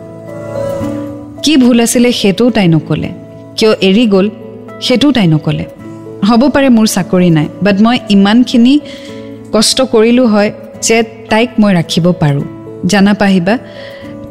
কি 1.44 1.53
ভুল 1.58 1.77
আছিলে 1.86 2.10
সেইটোও 2.22 2.48
তাই 2.50 2.67
নক'লে 2.74 3.10
কিয় 3.58 3.72
এৰি 3.88 4.03
গ'ল 4.13 4.27
সেইটোও 4.86 5.12
তাই 5.17 5.27
নক'লে 5.34 5.65
হ'ব 6.27 6.41
পাৰে 6.56 6.70
মোৰ 6.77 6.88
চাকৰি 6.96 7.29
নাই 7.38 7.48
বাট 7.65 7.77
মই 7.86 7.98
ইমানখিনি 8.15 8.74
কষ্ট 9.53 9.77
কৰিলোঁ 9.94 10.27
হয় 10.34 10.50
যে 10.86 10.98
তাইক 11.32 11.50
মই 11.62 11.72
ৰাখিব 11.79 12.06
পাৰোঁ 12.22 12.46
জানা 12.91 13.13
পাহিবা 13.13 13.56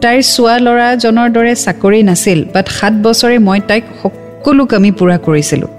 তাইৰ 0.02 0.20
চোৱা 0.34 0.54
ল'ৰাজনৰ 0.66 1.28
দৰে 1.36 1.54
চাকৰি 1.64 2.00
নাছিল 2.02 2.38
বাট 2.54 2.66
সাত 2.68 2.94
বছৰে 3.04 3.38
মই 3.38 3.60
তাইক 3.68 3.84
সকলো 4.02 4.64
কামি 4.66 4.90
পূৰা 4.98 5.16
কৰিছিলোঁ। 5.18 5.70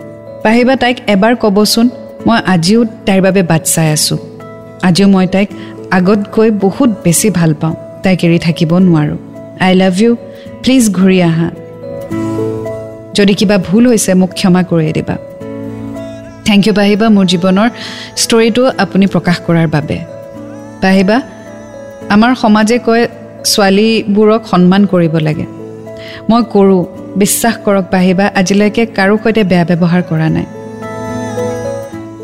পাহিবা 0.43 0.75
তাইক 0.75 0.97
এবাৰ 1.07 1.33
ক'বচোন 1.35 1.87
মই 2.27 2.39
আজিও 2.53 2.81
তাইৰ 3.05 3.21
বাবে 3.21 3.41
বাট 3.43 3.63
চাই 3.65 3.87
আছোঁ। 3.91 4.17
আজিও 4.87 5.07
মই 5.07 5.27
তাইক 5.27 5.49
আগতকৈ 5.91 6.49
বহুত 6.51 6.89
বেছি 7.03 7.29
ভাল 7.29 7.51
পাওঁ। 7.53 7.75
তাইক 8.03 8.19
এৰি 8.23 8.39
থাকিব 8.39 8.71
নোৱাৰোঁ। 8.77 9.17
আই 9.59 9.75
লাভ 9.75 10.01
ইউ। 10.01 10.11
প্লিজ 10.63 10.83
ঘূৰি 10.89 11.19
আহা। 11.21 11.49
যদি 13.13 13.33
কিবা 13.33 13.57
ভুল 13.57 13.83
হৈছে 13.87 14.11
মোক 14.13 14.31
ক্ষমা 14.33 14.61
কৰি 14.63 14.91
দিবা। 14.93 15.15
থেংক 16.45 16.67
ইউ 16.67 16.73
পাহিবা 16.73 17.07
মোৰ 17.09 17.25
জীৱনৰ 17.25 17.69
ষ্টৰিটো 18.17 18.63
আপুনি 18.77 19.05
প্ৰকাশ 19.07 19.37
কৰাৰ 19.47 19.67
বাবে। 19.67 19.97
পাহিবা 20.81 21.17
আমাৰ 22.09 22.31
সমাজে 22.35 22.77
কয় 22.79 23.03
ছোৱালীবোৰক 23.45 24.41
সন্মান 24.51 24.85
কৰিব 24.85 25.15
লাগে। 25.17 25.45
মই 26.29 26.41
কৰোঁ 26.53 26.85
বিশ্বাস 27.15 27.55
কৰক 27.65 27.85
পাহিবা 27.91 28.25
আজিলৈকে 28.39 28.85
কাৰো 28.97 29.17
সৈতে 29.23 29.43
বেয়া 29.43 29.65
ব্যৱহাৰ 29.69 30.01
কৰা 30.09 30.29
নাই। 30.29 30.45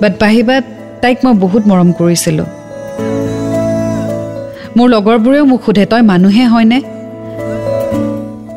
বাট 0.02 0.14
পাহিবা 0.20 0.62
তাইক 1.02 1.18
মই 1.26 1.34
বহুত 1.34 1.64
মৰম 1.68 1.92
কৰিছিলোঁ। 1.92 2.46
মোৰ 4.78 4.90
লগৰবোৰেও 4.90 5.46
মোক 5.46 5.62
সোধে 5.66 5.86
তই 5.86 6.02
মানুহে 6.02 6.46
হয়নে? 6.46 6.80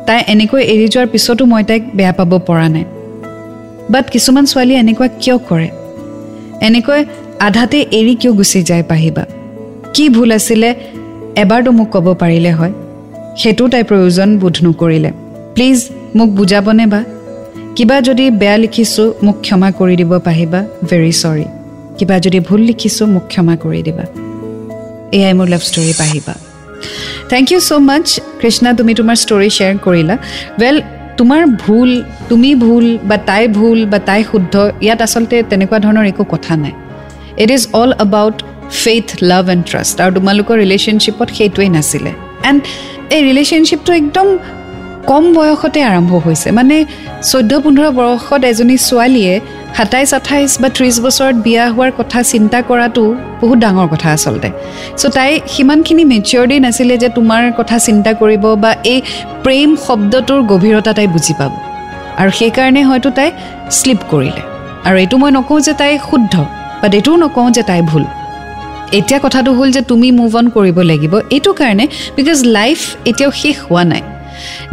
তাই 0.07 0.23
এনেকৈ 0.27 0.61
এৰি 0.73 0.87
যোৱাৰ 0.87 1.07
পিছতো 1.07 1.45
মই 1.45 1.63
তাইক 1.63 1.83
বেয়া 1.95 2.11
পাব 2.11 2.31
পৰা 2.47 2.67
নাই। 2.69 2.85
বাট 3.89 4.09
কিছুমান 4.09 4.45
ছোৱালীয়ে 4.45 4.79
এনেকুৱা 4.79 5.07
কিয় 5.21 5.37
কৰে? 5.49 5.69
এনেকৈ 6.61 7.05
আধাতে 7.39 7.85
এৰি 7.91 8.15
কিয় 8.15 8.33
গুচি 8.33 8.63
যায় 8.63 8.83
পাহিবা 8.83 9.23
কি 9.93 10.09
ভুল 10.09 10.31
আছিলে? 10.31 10.75
এবাৰতো 11.43 11.71
মোক 11.71 11.87
ক'ব 11.93 12.07
পাৰিলে 12.21 12.51
হয়। 12.51 12.73
সেইটোও 13.37 13.67
তাই 13.67 13.83
প্ৰয়োজন 13.83 14.29
বোধ 14.41 14.55
নকৰিলে। 14.65 15.11
প্লিজ 15.55 15.77
মোক 16.17 16.29
বুজাবনে 16.29 16.85
বা? 16.93 17.01
কিবা 17.75 17.97
যদি 18.01 18.25
বেয়া 18.31 18.57
লিখিছোঁ 18.57 19.07
মোক 19.25 19.37
ক্ষমা 19.41 19.69
কৰি 19.79 19.95
দিব 20.01 20.11
পাহিবা 20.27 20.59
ভেৰি 20.89 21.13
চৰি 21.21 21.45
কিবা 21.97 22.15
যদি 22.19 22.39
ভুল 22.39 22.61
লিখিছোঁ 22.61 23.07
মোক 23.07 23.25
ক্ষমা 23.31 23.55
কৰি 23.63 23.81
দিবা। 23.87 24.05
এয়াই 25.17 25.33
মোৰ 25.33 25.47
লাভ 25.53 25.61
ষ্টৰী 25.69 25.93
পাহিবা। 26.01 26.33
Thank 27.29 27.47
you 27.51 27.59
so' 27.59 27.71
much 27.89 28.07
Krishna 28.41 28.69
তুমি 28.73 28.91
তোমাৰ 28.99 29.15
ষ্টৰি 29.23 29.49
শ্বেয়াৰ 29.57 29.75
কৰিলা। 29.85 30.15
ৱেল 30.61 30.75
তোমাৰ 31.17 31.41
ভুল 31.63 31.89
তুমি 32.29 32.55
ভুল 32.55 32.85
বা 33.09 33.17
তাই 33.29 33.43
ভুল 33.47 33.79
বা 33.85 33.99
তাই 33.99 34.21
শুদ্ধ 34.31 34.53
ইয়াত 34.85 35.01
আচলতে 35.01 35.35
তেনেকুৱা 35.49 35.77
ধৰণৰ 35.85 36.05
একো 36.11 36.23
কথা 36.33 36.53
নাই। 36.63 36.73
It 37.43 37.49
is 37.51 37.63
all 37.73 37.91
about 38.05 38.37
faith 38.81 39.07
love 39.21 39.45
and 39.53 39.63
trust 39.69 39.95
আৰু 40.03 40.11
তোমালোকৰ 40.17 40.55
ৰিলেশ্যনশ্বিপত 40.63 41.27
সেইটোৱেই 41.37 41.69
নাছিলে। 41.69 42.11
এণ্ড 42.49 42.61
এই 43.15 43.21
ৰিলেশ্যনশ্বিপটো 43.29 43.91
একদম 44.01 44.27
কম 45.11 45.23
বয়সতে 45.33 45.79
আৰম্ভ 45.91 46.11
হৈছে। 46.25 46.49
মানে 46.59 46.85
চৈধ্য 47.31 47.53
পোন্ধৰ 47.63 47.89
বয়সত 47.99 48.41
এজনী 48.51 48.77
ছোৱালীয়ে 48.87 49.33
সাতাইছ 49.77 50.13
আঠাইছ 50.13 50.51
বা 50.61 50.69
ত্ৰিছ 50.77 50.95
বছৰত 51.05 51.35
বিয়া 51.45 51.65
হোৱাৰ 51.75 51.91
কথা 51.99 52.19
চিন্তা 52.31 52.59
কৰাটো 52.69 53.03
বহুত 53.41 53.57
ডাঙৰ 53.63 53.87
কথা 53.93 54.07
আচলতে। 54.15 54.49
চ' 54.99 55.11
তাই 55.15 55.31
সিমানখিনি 55.53 56.03
মেচিয়ৰ্ডি 56.13 56.59
নাছিলে 56.65 56.95
যে 57.03 57.09
তোমাৰ 57.17 57.43
কথা 57.59 57.77
চিন্তা 57.87 58.11
কৰিব 58.21 58.43
বা 58.63 58.71
এই 58.93 58.99
প্ৰেম 59.43 59.69
শব্দটোৰ 59.85 60.41
গভীৰতা 60.51 60.91
তাই 60.97 61.07
বুজি 61.07 61.33
পাব। 61.39 61.51
আৰু 62.19 62.31
সেইকাৰণে 62.39 62.81
হয়তো 62.89 63.09
তাই 63.17 63.29
শ্লিপ 63.77 63.99
কৰিলে। 64.11 64.41
আৰু 64.87 64.97
এইটো 65.03 65.15
মই 65.21 65.31
নকওঁ 65.37 65.59
যে 65.67 65.73
তাই 65.73 65.91
শুদ্ধ 66.09 66.33
বাট 66.81 66.91
এইটোও 66.97 67.15
নকওঁ 67.23 67.49
যে 67.51 67.63
তাই 67.63 67.81
ভুল। 67.81 68.03
এতিয়া 68.93 69.19
কথাটো 69.23 69.51
হ'ল 69.53 69.69
যে 69.71 69.81
তুমি 69.81 70.07
মুভ 70.11 70.35
অন 70.35 70.45
কৰিব 70.55 70.77
লাগিব 70.91 71.13
এইটো 71.35 71.51
কাৰণে 71.53 71.85
বিকজ 72.17 72.37
লাইফ 72.57 72.79
এতিয়াও 73.09 73.31
শেষ 73.41 73.55
হোৱা 73.67 73.83
নাই। 73.83 74.01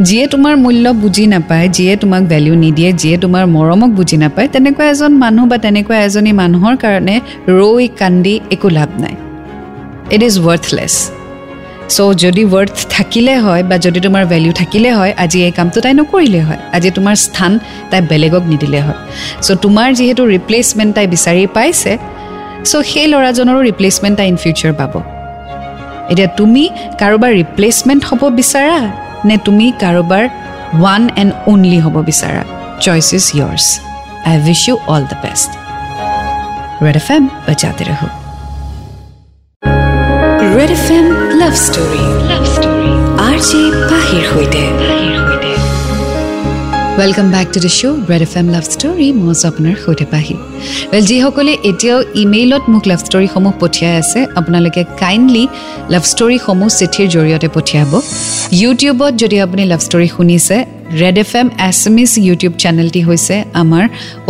যিয়ে 0.07 0.25
তোমাৰ 0.27 0.53
মূল্য 0.57 0.85
বুজি 1.01 1.25
নাপায় 1.27 1.67
যিয়ে 1.69 1.95
তোমাক 1.95 2.23
ভেলিউ 2.23 2.55
নিদিয়ে 2.55 2.89
যিয়ে 2.93 3.17
তোমাৰ 3.17 3.43
মৰমক 3.55 3.89
বুজি 3.89 4.17
নাপায় 4.17 4.47
তেনেকুৱা 4.47 4.85
এজন 4.93 5.11
মানুহ 5.23 5.43
বা 5.51 5.57
তেনেকুৱা 5.65 5.97
এজনী 6.07 6.31
মানুহৰ 6.41 6.75
কাৰণে 6.83 7.15
ৰৈ 7.59 7.87
কান্দি 7.99 8.39
একো 8.55 8.69
লাভ 8.77 8.89
নাই। 9.03 9.15
ইট 10.15 10.21
ইজ 10.23 10.35
ৱৰ্থলেছ 10.45 10.93
চ' 11.95 12.13
যদি 12.23 12.43
ৱৰ্থ 12.53 12.77
থাকিলে 12.95 13.35
হয় 13.37 13.63
বা 13.69 13.75
যদি 13.77 13.99
তোমাৰ 13.99 14.23
ভেলিউ 14.25 14.51
থাকিলে 14.61 14.89
হয় 14.97 15.11
আজি 15.23 15.39
এই 15.47 15.51
কামটো 15.51 15.79
তাই 15.81 15.93
নকৰিলে 15.99 16.41
হয়। 16.47 16.59
আজি 16.75 16.89
তোমাৰ 16.97 17.15
স্থান 17.15 17.51
তাই 17.89 18.01
বেলেগক 18.11 18.43
নিদিলে 18.51 18.79
হয়। 18.85 18.99
চ' 19.45 19.57
তোমাৰ 19.63 19.87
যিহেতু 19.97 20.21
ৰিপ্লেচমেণ্ট 20.35 20.91
তাই 20.95 21.07
বিচাৰি 21.13 21.43
পাইছে 21.57 21.91
চ' 22.69 22.83
সেই 22.91 23.07
ল'ৰাজনৰো 23.13 23.59
ৰিপ্লেচমেণ্ট 23.69 24.15
তাই 24.19 24.27
ইন 24.31 24.37
ফিউচাৰ 24.43 24.73
পাব। 24.79 24.93
এতিয়া 26.11 26.29
তুমি 26.39 26.63
কাৰোবাৰ 27.01 27.31
ৰিপ্লেচমেণ্ট 27.41 28.01
হ'ব 28.09 28.21
বিচাৰা 28.39 28.79
নে 29.27 29.35
তুমি 29.47 29.65
কাৰোবাৰ 29.83 30.23
ওৱান 30.77 31.03
এণ্ড 31.21 31.31
অনলি 31.51 31.79
হ'ব 31.85 31.95
বিচাৰা? 32.09 32.41
Choice 32.85 33.07
is 33.17 33.25
yours 33.37 33.65
I 34.29 34.35
wish 34.45 34.61
you 34.69 34.75
all 34.93 35.03
the 35.11 35.17
best 35.23 35.49
red 36.85 36.97
F 37.01 37.07
M 37.15 37.23
বজাতে 37.47 37.83
ৰহো 37.89 38.07
red 40.57 40.71
F 40.77 40.85
M 40.97 41.05
love 41.41 41.53
story 41.65 42.03
love 42.31 42.43
story 42.55 42.91
R 43.27 43.37
J 43.47 43.61
পাহিৰ 43.89 44.23
সৈতে 44.31 44.63
welcome 46.99 47.27
back 47.35 47.47
to 47.53 47.59
the 47.65 47.71
show' 47.79 47.97
red 48.11 48.21
F 48.27 48.33
M 48.39 48.47
love 48.55 48.65
story 48.73 49.07
মই 49.19 49.27
আছোঁ 49.33 49.47
আপোনাৰ 49.51 49.75
সৈতে 49.83 50.05
পাহি। 50.13 50.35
Well 50.91 51.03
যিসকলে 51.09 51.53
এতিয়াও 51.69 51.99
ইমেইলত 52.23 52.63
মোক 52.73 52.83
লাভ 52.91 52.99
ষ্টৰীসমূহ 53.07 53.53
পঠিয়াই 53.61 53.95
আছে 54.01 54.19
আপোনালোকে 54.39 54.81
কাইণ্ডলি 55.01 55.43
লাভ 55.93 56.03
ষ্টৰীসমূহ 56.11 56.67
চিঠিৰ 56.79 57.07
জৰিয়তে 57.15 57.47
পঠিয়াব। 57.55 57.91
ইউটিউবত 58.61 59.13
যদি 59.21 59.35
আপুনি 59.45 59.63
লাভ 59.71 59.81
ষ্টৰী 59.87 60.07
শুনিছে 60.15 60.57
red 61.01 61.17
F 61.23 61.31
M 61.41 61.47
Assamese 61.69 62.11
YouTube 62.27 62.53
চেনেলটি 62.63 63.01
হৈছে 63.07 63.35
আমাৰ 63.61 63.83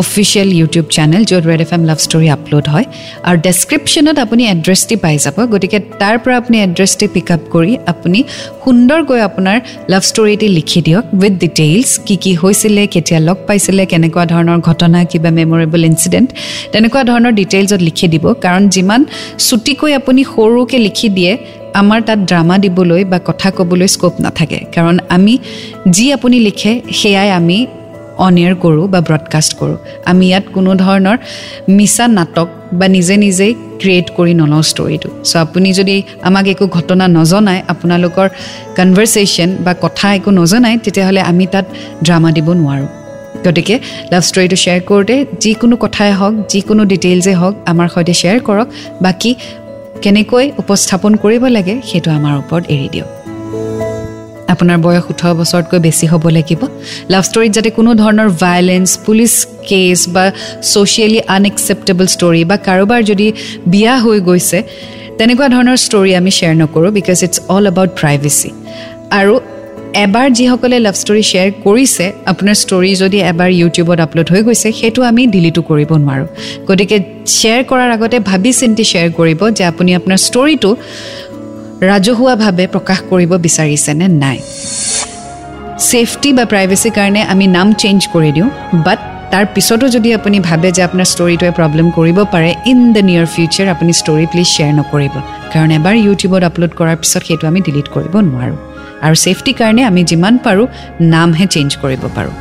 অফিচিয়েল 0.03 0.49
ইউটিউব 0.59 0.85
চেনেল 0.95 1.21
য'ত 1.29 1.43
red 1.51 1.61
F 1.65 1.71
M 1.75 1.83
love 1.89 1.99
story 2.05 2.27
upload 2.37 2.65
হয়। 2.73 2.85
আৰু 3.27 3.37
ডেছক্ৰিপশ্যনত 3.47 4.17
আপুনি 4.25 4.43
এড্ৰেছটি 4.53 4.95
পাই 5.03 5.15
যাব। 5.23 5.37
গতিকে 5.53 5.79
তাৰ 6.01 6.15
পৰা 6.23 6.35
আপুনি 6.41 6.57
এড্ৰেছটি 6.67 7.05
পিক 7.13 7.29
আপ 7.35 7.41
কৰি 7.53 7.73
আপুনি 7.93 8.19
সুন্দৰকৈ 8.63 9.19
আপোনাৰ 9.29 9.57
লাভ 9.91 10.03
ষ্টৰিটি 10.11 10.47
লিখি 10.57 10.79
দিয়ক 10.87 11.05
উইথ 11.21 11.33
ডিটেইলছ 11.43 11.89
কি 12.07 12.15
কি 12.23 12.31
হৈছিলে 12.41 12.83
কেতিয়া 12.93 13.19
লগ 13.27 13.37
পাইছিলে 13.47 13.83
কেনেকুৱা 13.91 14.23
ধৰণৰ 14.33 14.59
ঘটনা 14.69 14.99
কিবা 15.11 15.29
মেমৰেবল 15.39 15.81
ইঞ্চিডেণ্ট 15.91 16.29
তেনেকুৱা 16.73 17.01
ধৰণৰ 17.09 17.33
ডিটেইলছত 17.41 17.81
লিখি 17.89 18.07
দিব। 18.13 18.25
কাৰণ 18.45 18.63
যিমান 18.75 19.01
চুটিকৈ 19.47 19.91
আপুনি 19.99 20.21
সৰুকৈ 20.33 20.79
লিখি 20.87 21.07
দিয়ে 21.17 21.33
আমাৰ 21.81 21.99
তাত 22.07 22.19
ড্ৰামা 22.29 22.55
দিবলৈ 22.63 23.01
বা 23.11 23.17
কথা 23.29 23.49
ক'বলৈ 23.57 23.87
স্ক'প 23.95 24.13
নাথাকে। 24.25 24.59
কাৰণ 24.75 24.95
আমি 25.15 25.33
যি 25.95 26.05
আপুনি 26.15 26.37
লিখে 26.47 26.71
সেয়াই 26.99 27.29
আমি 27.39 27.57
অন 28.25 28.35
এয়াৰ 28.41 28.55
কৰোঁ 28.63 28.85
বা 28.93 28.99
ব্ৰডকাষ্ট 29.07 29.51
কৰোঁ। 29.59 29.77
আমি 30.11 30.25
ইয়াত 30.29 30.45
কোনো 30.55 30.71
ধৰণৰ 30.83 31.17
মিছা 31.77 32.05
নাটক 32.17 32.47
বা 32.79 32.87
নিজে 32.95 33.15
নিজেই 33.25 33.53
ক্ৰিয়েট 33.81 34.07
কৰি 34.17 34.33
নলওঁ 34.41 34.63
ষ্টৰিটো 34.71 35.09
চ' 35.29 35.35
আপুনি 35.45 35.69
যদি 35.79 35.95
আমাক 36.27 36.45
একো 36.53 36.65
ঘটনা 36.77 37.05
নজনায় 37.17 37.61
আপোনালোকৰ 37.73 38.27
কনভাৰ্চেশ্যন 38.77 39.49
বা 39.65 39.73
কথা 39.83 40.07
একো 40.17 40.29
নজনায় 40.39 40.77
তেতিয়াহ'লে 40.83 41.21
আমি 41.31 41.45
তাত 41.53 41.65
ড্ৰামা 42.05 42.29
দিব 42.37 42.47
নোৱাৰোঁ। 42.61 42.89
গতিকে 43.45 43.75
লাভ 44.11 44.23
ষ্টৰিটো 44.29 44.57
শ্বেয়াৰ 44.63 44.81
কৰোঁতে 44.89 45.15
যিকোনো 45.43 45.75
কথাই 45.83 46.11
হওক 46.19 46.33
যিকোনো 46.51 46.81
ডিটেইলছেই 46.91 47.35
হওক 47.41 47.55
আমাৰ 47.71 47.87
সৈতে 47.93 48.13
শ্বেয়াৰ 48.21 48.39
কৰক। 48.47 48.67
বাকী 49.05 49.31
কেনেকৈ 50.03 50.45
উপস্থাপন 50.61 51.11
কৰিব 51.23 51.43
লাগে 51.57 51.73
সেইটো 51.89 52.09
আমাৰ 52.17 52.33
ওপৰত 52.41 52.63
এৰি 52.75 52.87
দিয়ক। 52.93 53.09
আপোনাৰ 54.53 54.77
বয়স 54.85 55.05
ওঠৰ 55.11 55.33
বছৰতকৈ 55.39 55.79
বেছি 55.85 56.05
হ'ব 56.11 56.23
লাগিব। 56.37 56.61
লাভ 57.13 57.23
ষ্টৰীত 57.29 57.51
যাতে 57.57 57.69
কোনো 57.77 57.91
ধৰণৰ 58.01 58.29
ভায়লেঞ্চ 58.43 58.89
পুলিচ 59.05 59.33
কেছ 59.69 59.99
বা 60.15 60.25
ছ'চিয়েলি 60.71 61.19
আনএকচেপ্টেবল 61.35 62.05
ষ্টৰী 62.15 62.41
বা 62.49 62.57
কাৰোবাৰ 62.67 63.01
যদি 63.09 63.27
বিয়া 63.73 63.95
হৈ 64.03 64.17
গৈছে 64.29 64.59
তেনেকুৱা 65.17 65.47
ধৰণৰ 65.55 65.77
ষ্টৰী 65.85 66.11
আমি 66.19 66.31
শ্বেয়াৰ 66.37 66.55
নকৰোঁ 66.61 66.91
because 66.97 67.17
it's 67.25 67.35
all 67.55 67.65
about 67.71 67.91
privacy 67.99 68.49
আৰু 69.19 69.33
এবাৰ 70.03 70.27
যিসকলে 70.37 70.77
লাভ 70.85 70.95
ষ্টৰী 71.01 71.23
শ্বেয়াৰ 71.29 71.49
কৰিছে 71.65 72.05
আপোনাৰ 72.31 72.55
ষ্টৰী 72.63 72.91
যদি 73.03 73.17
এবাৰ 73.31 73.49
ইউটিউবত 73.61 73.99
আপলোড 74.05 74.27
হৈ 74.33 74.41
গৈছে 74.47 74.69
সেইটো 74.79 75.01
আমি 75.09 75.21
ডিলিটো 75.33 75.61
কৰিব 75.69 75.91
নোৱাৰোঁ। 76.03 76.27
গতিকে 76.67 76.97
শ্বেয়াৰ 77.37 77.61
কৰাৰ 77.69 77.89
আগতে 77.95 78.17
ভাবি 78.29 78.51
চিন্তি 78.61 78.83
শ্বেয়াৰ 78.91 79.09
কৰিব 79.19 79.41
যে 79.57 79.63
আপুনি 79.71 79.91
আপোনাৰ 79.99 80.19
ষ্টৰীটো 80.27 80.71
ৰাজহুৱাভাৱে 81.89 82.65
প্ৰকাশ 82.75 82.99
কৰিব 83.11 83.31
বিচাৰিছে 83.45 83.91
নে 83.99 84.07
নাই। 84.23 84.37
ছেফটি 85.89 86.29
বা 86.37 86.43
প্ৰাইভেচিৰ 86.51 86.93
কাৰণে 86.97 87.21
আমি 87.33 87.45
নাম 87.57 87.67
চেঞ্জ 87.81 87.99
কৰি 88.13 88.31
দিওঁ 88.35 88.49
বাট 88.87 88.99
তাৰ 89.31 89.45
পিছতো 89.55 89.85
যদি 89.95 90.09
আপুনি 90.17 90.37
ভাবে 90.49 90.69
যে 90.75 90.81
আপোনাৰ 90.87 91.07
ষ্টৰিটোৱে 91.13 91.51
প্ৰব্লেম 91.59 91.87
কৰিব 91.97 92.17
পাৰে 92.33 92.49
ইন 92.71 92.79
দ্য 92.95 93.01
নিয়াৰ 93.09 93.25
ফিউচাৰ 93.35 93.67
আপুনি 93.75 93.91
ষ্টৰি 94.01 94.25
প্লিজ 94.31 94.47
শ্বেয়াৰ 94.55 94.73
নকৰিব। 94.79 95.13
কাৰণ 95.53 95.69
এবাৰ 95.79 95.95
ইউটিউবত 96.05 96.43
আপলোড 96.49 96.71
কৰাৰ 96.79 96.97
পিছত 97.01 97.21
সেইটো 97.27 97.45
আমি 97.51 97.59
ডিলিট 97.67 97.87
কৰিব 97.95 98.15
নোৱাৰোঁ। 98.31 98.59
আৰু 99.05 99.15
ছেফটিৰ 99.25 99.55
কাৰণে 99.61 99.81
আমি 99.89 100.01
যিমান 100.11 100.33
পাৰোঁ 100.45 100.67
নামহে 101.13 101.45
চেঞ্জ 101.55 101.69
কৰিব 101.83 102.03
পাৰোঁ। 102.17 102.33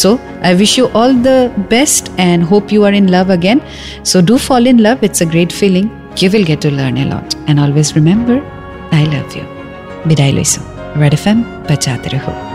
So' 0.00 0.18
I 0.46 0.52
wish 0.60 0.72
you 0.78 0.86
all 1.00 1.12
the 1.28 1.36
best 1.74 2.04
and 2.28 2.40
hope 2.50 2.64
you 2.72 2.80
are 2.88 2.94
in 3.00 3.06
love 3.16 3.26
again 3.36 3.58
so' 4.10 4.22
do 4.28 4.34
fall 4.46 4.62
in 4.66 4.78
love 4.86 4.96
it's 5.06 5.18
a 5.24 5.26
great 5.32 5.50
feeling 5.60 5.84
you 6.22 6.28
will 6.34 6.44
get 6.50 6.60
to 6.64 6.70
learn 6.78 6.94
a 7.04 7.06
lot 7.12 7.28
and 7.48 7.58
always 7.64 7.88
remember 7.98 8.38
I 8.98 9.04
love 9.14 9.26
you 9.36 9.44
বিদায় 10.08 10.32
লৈছোঁ 10.38 10.62
red 11.02 11.14
F 11.18 11.24
M 11.30 11.38
বাচ্চাতে 11.68 12.08
ৰহো 12.14 12.49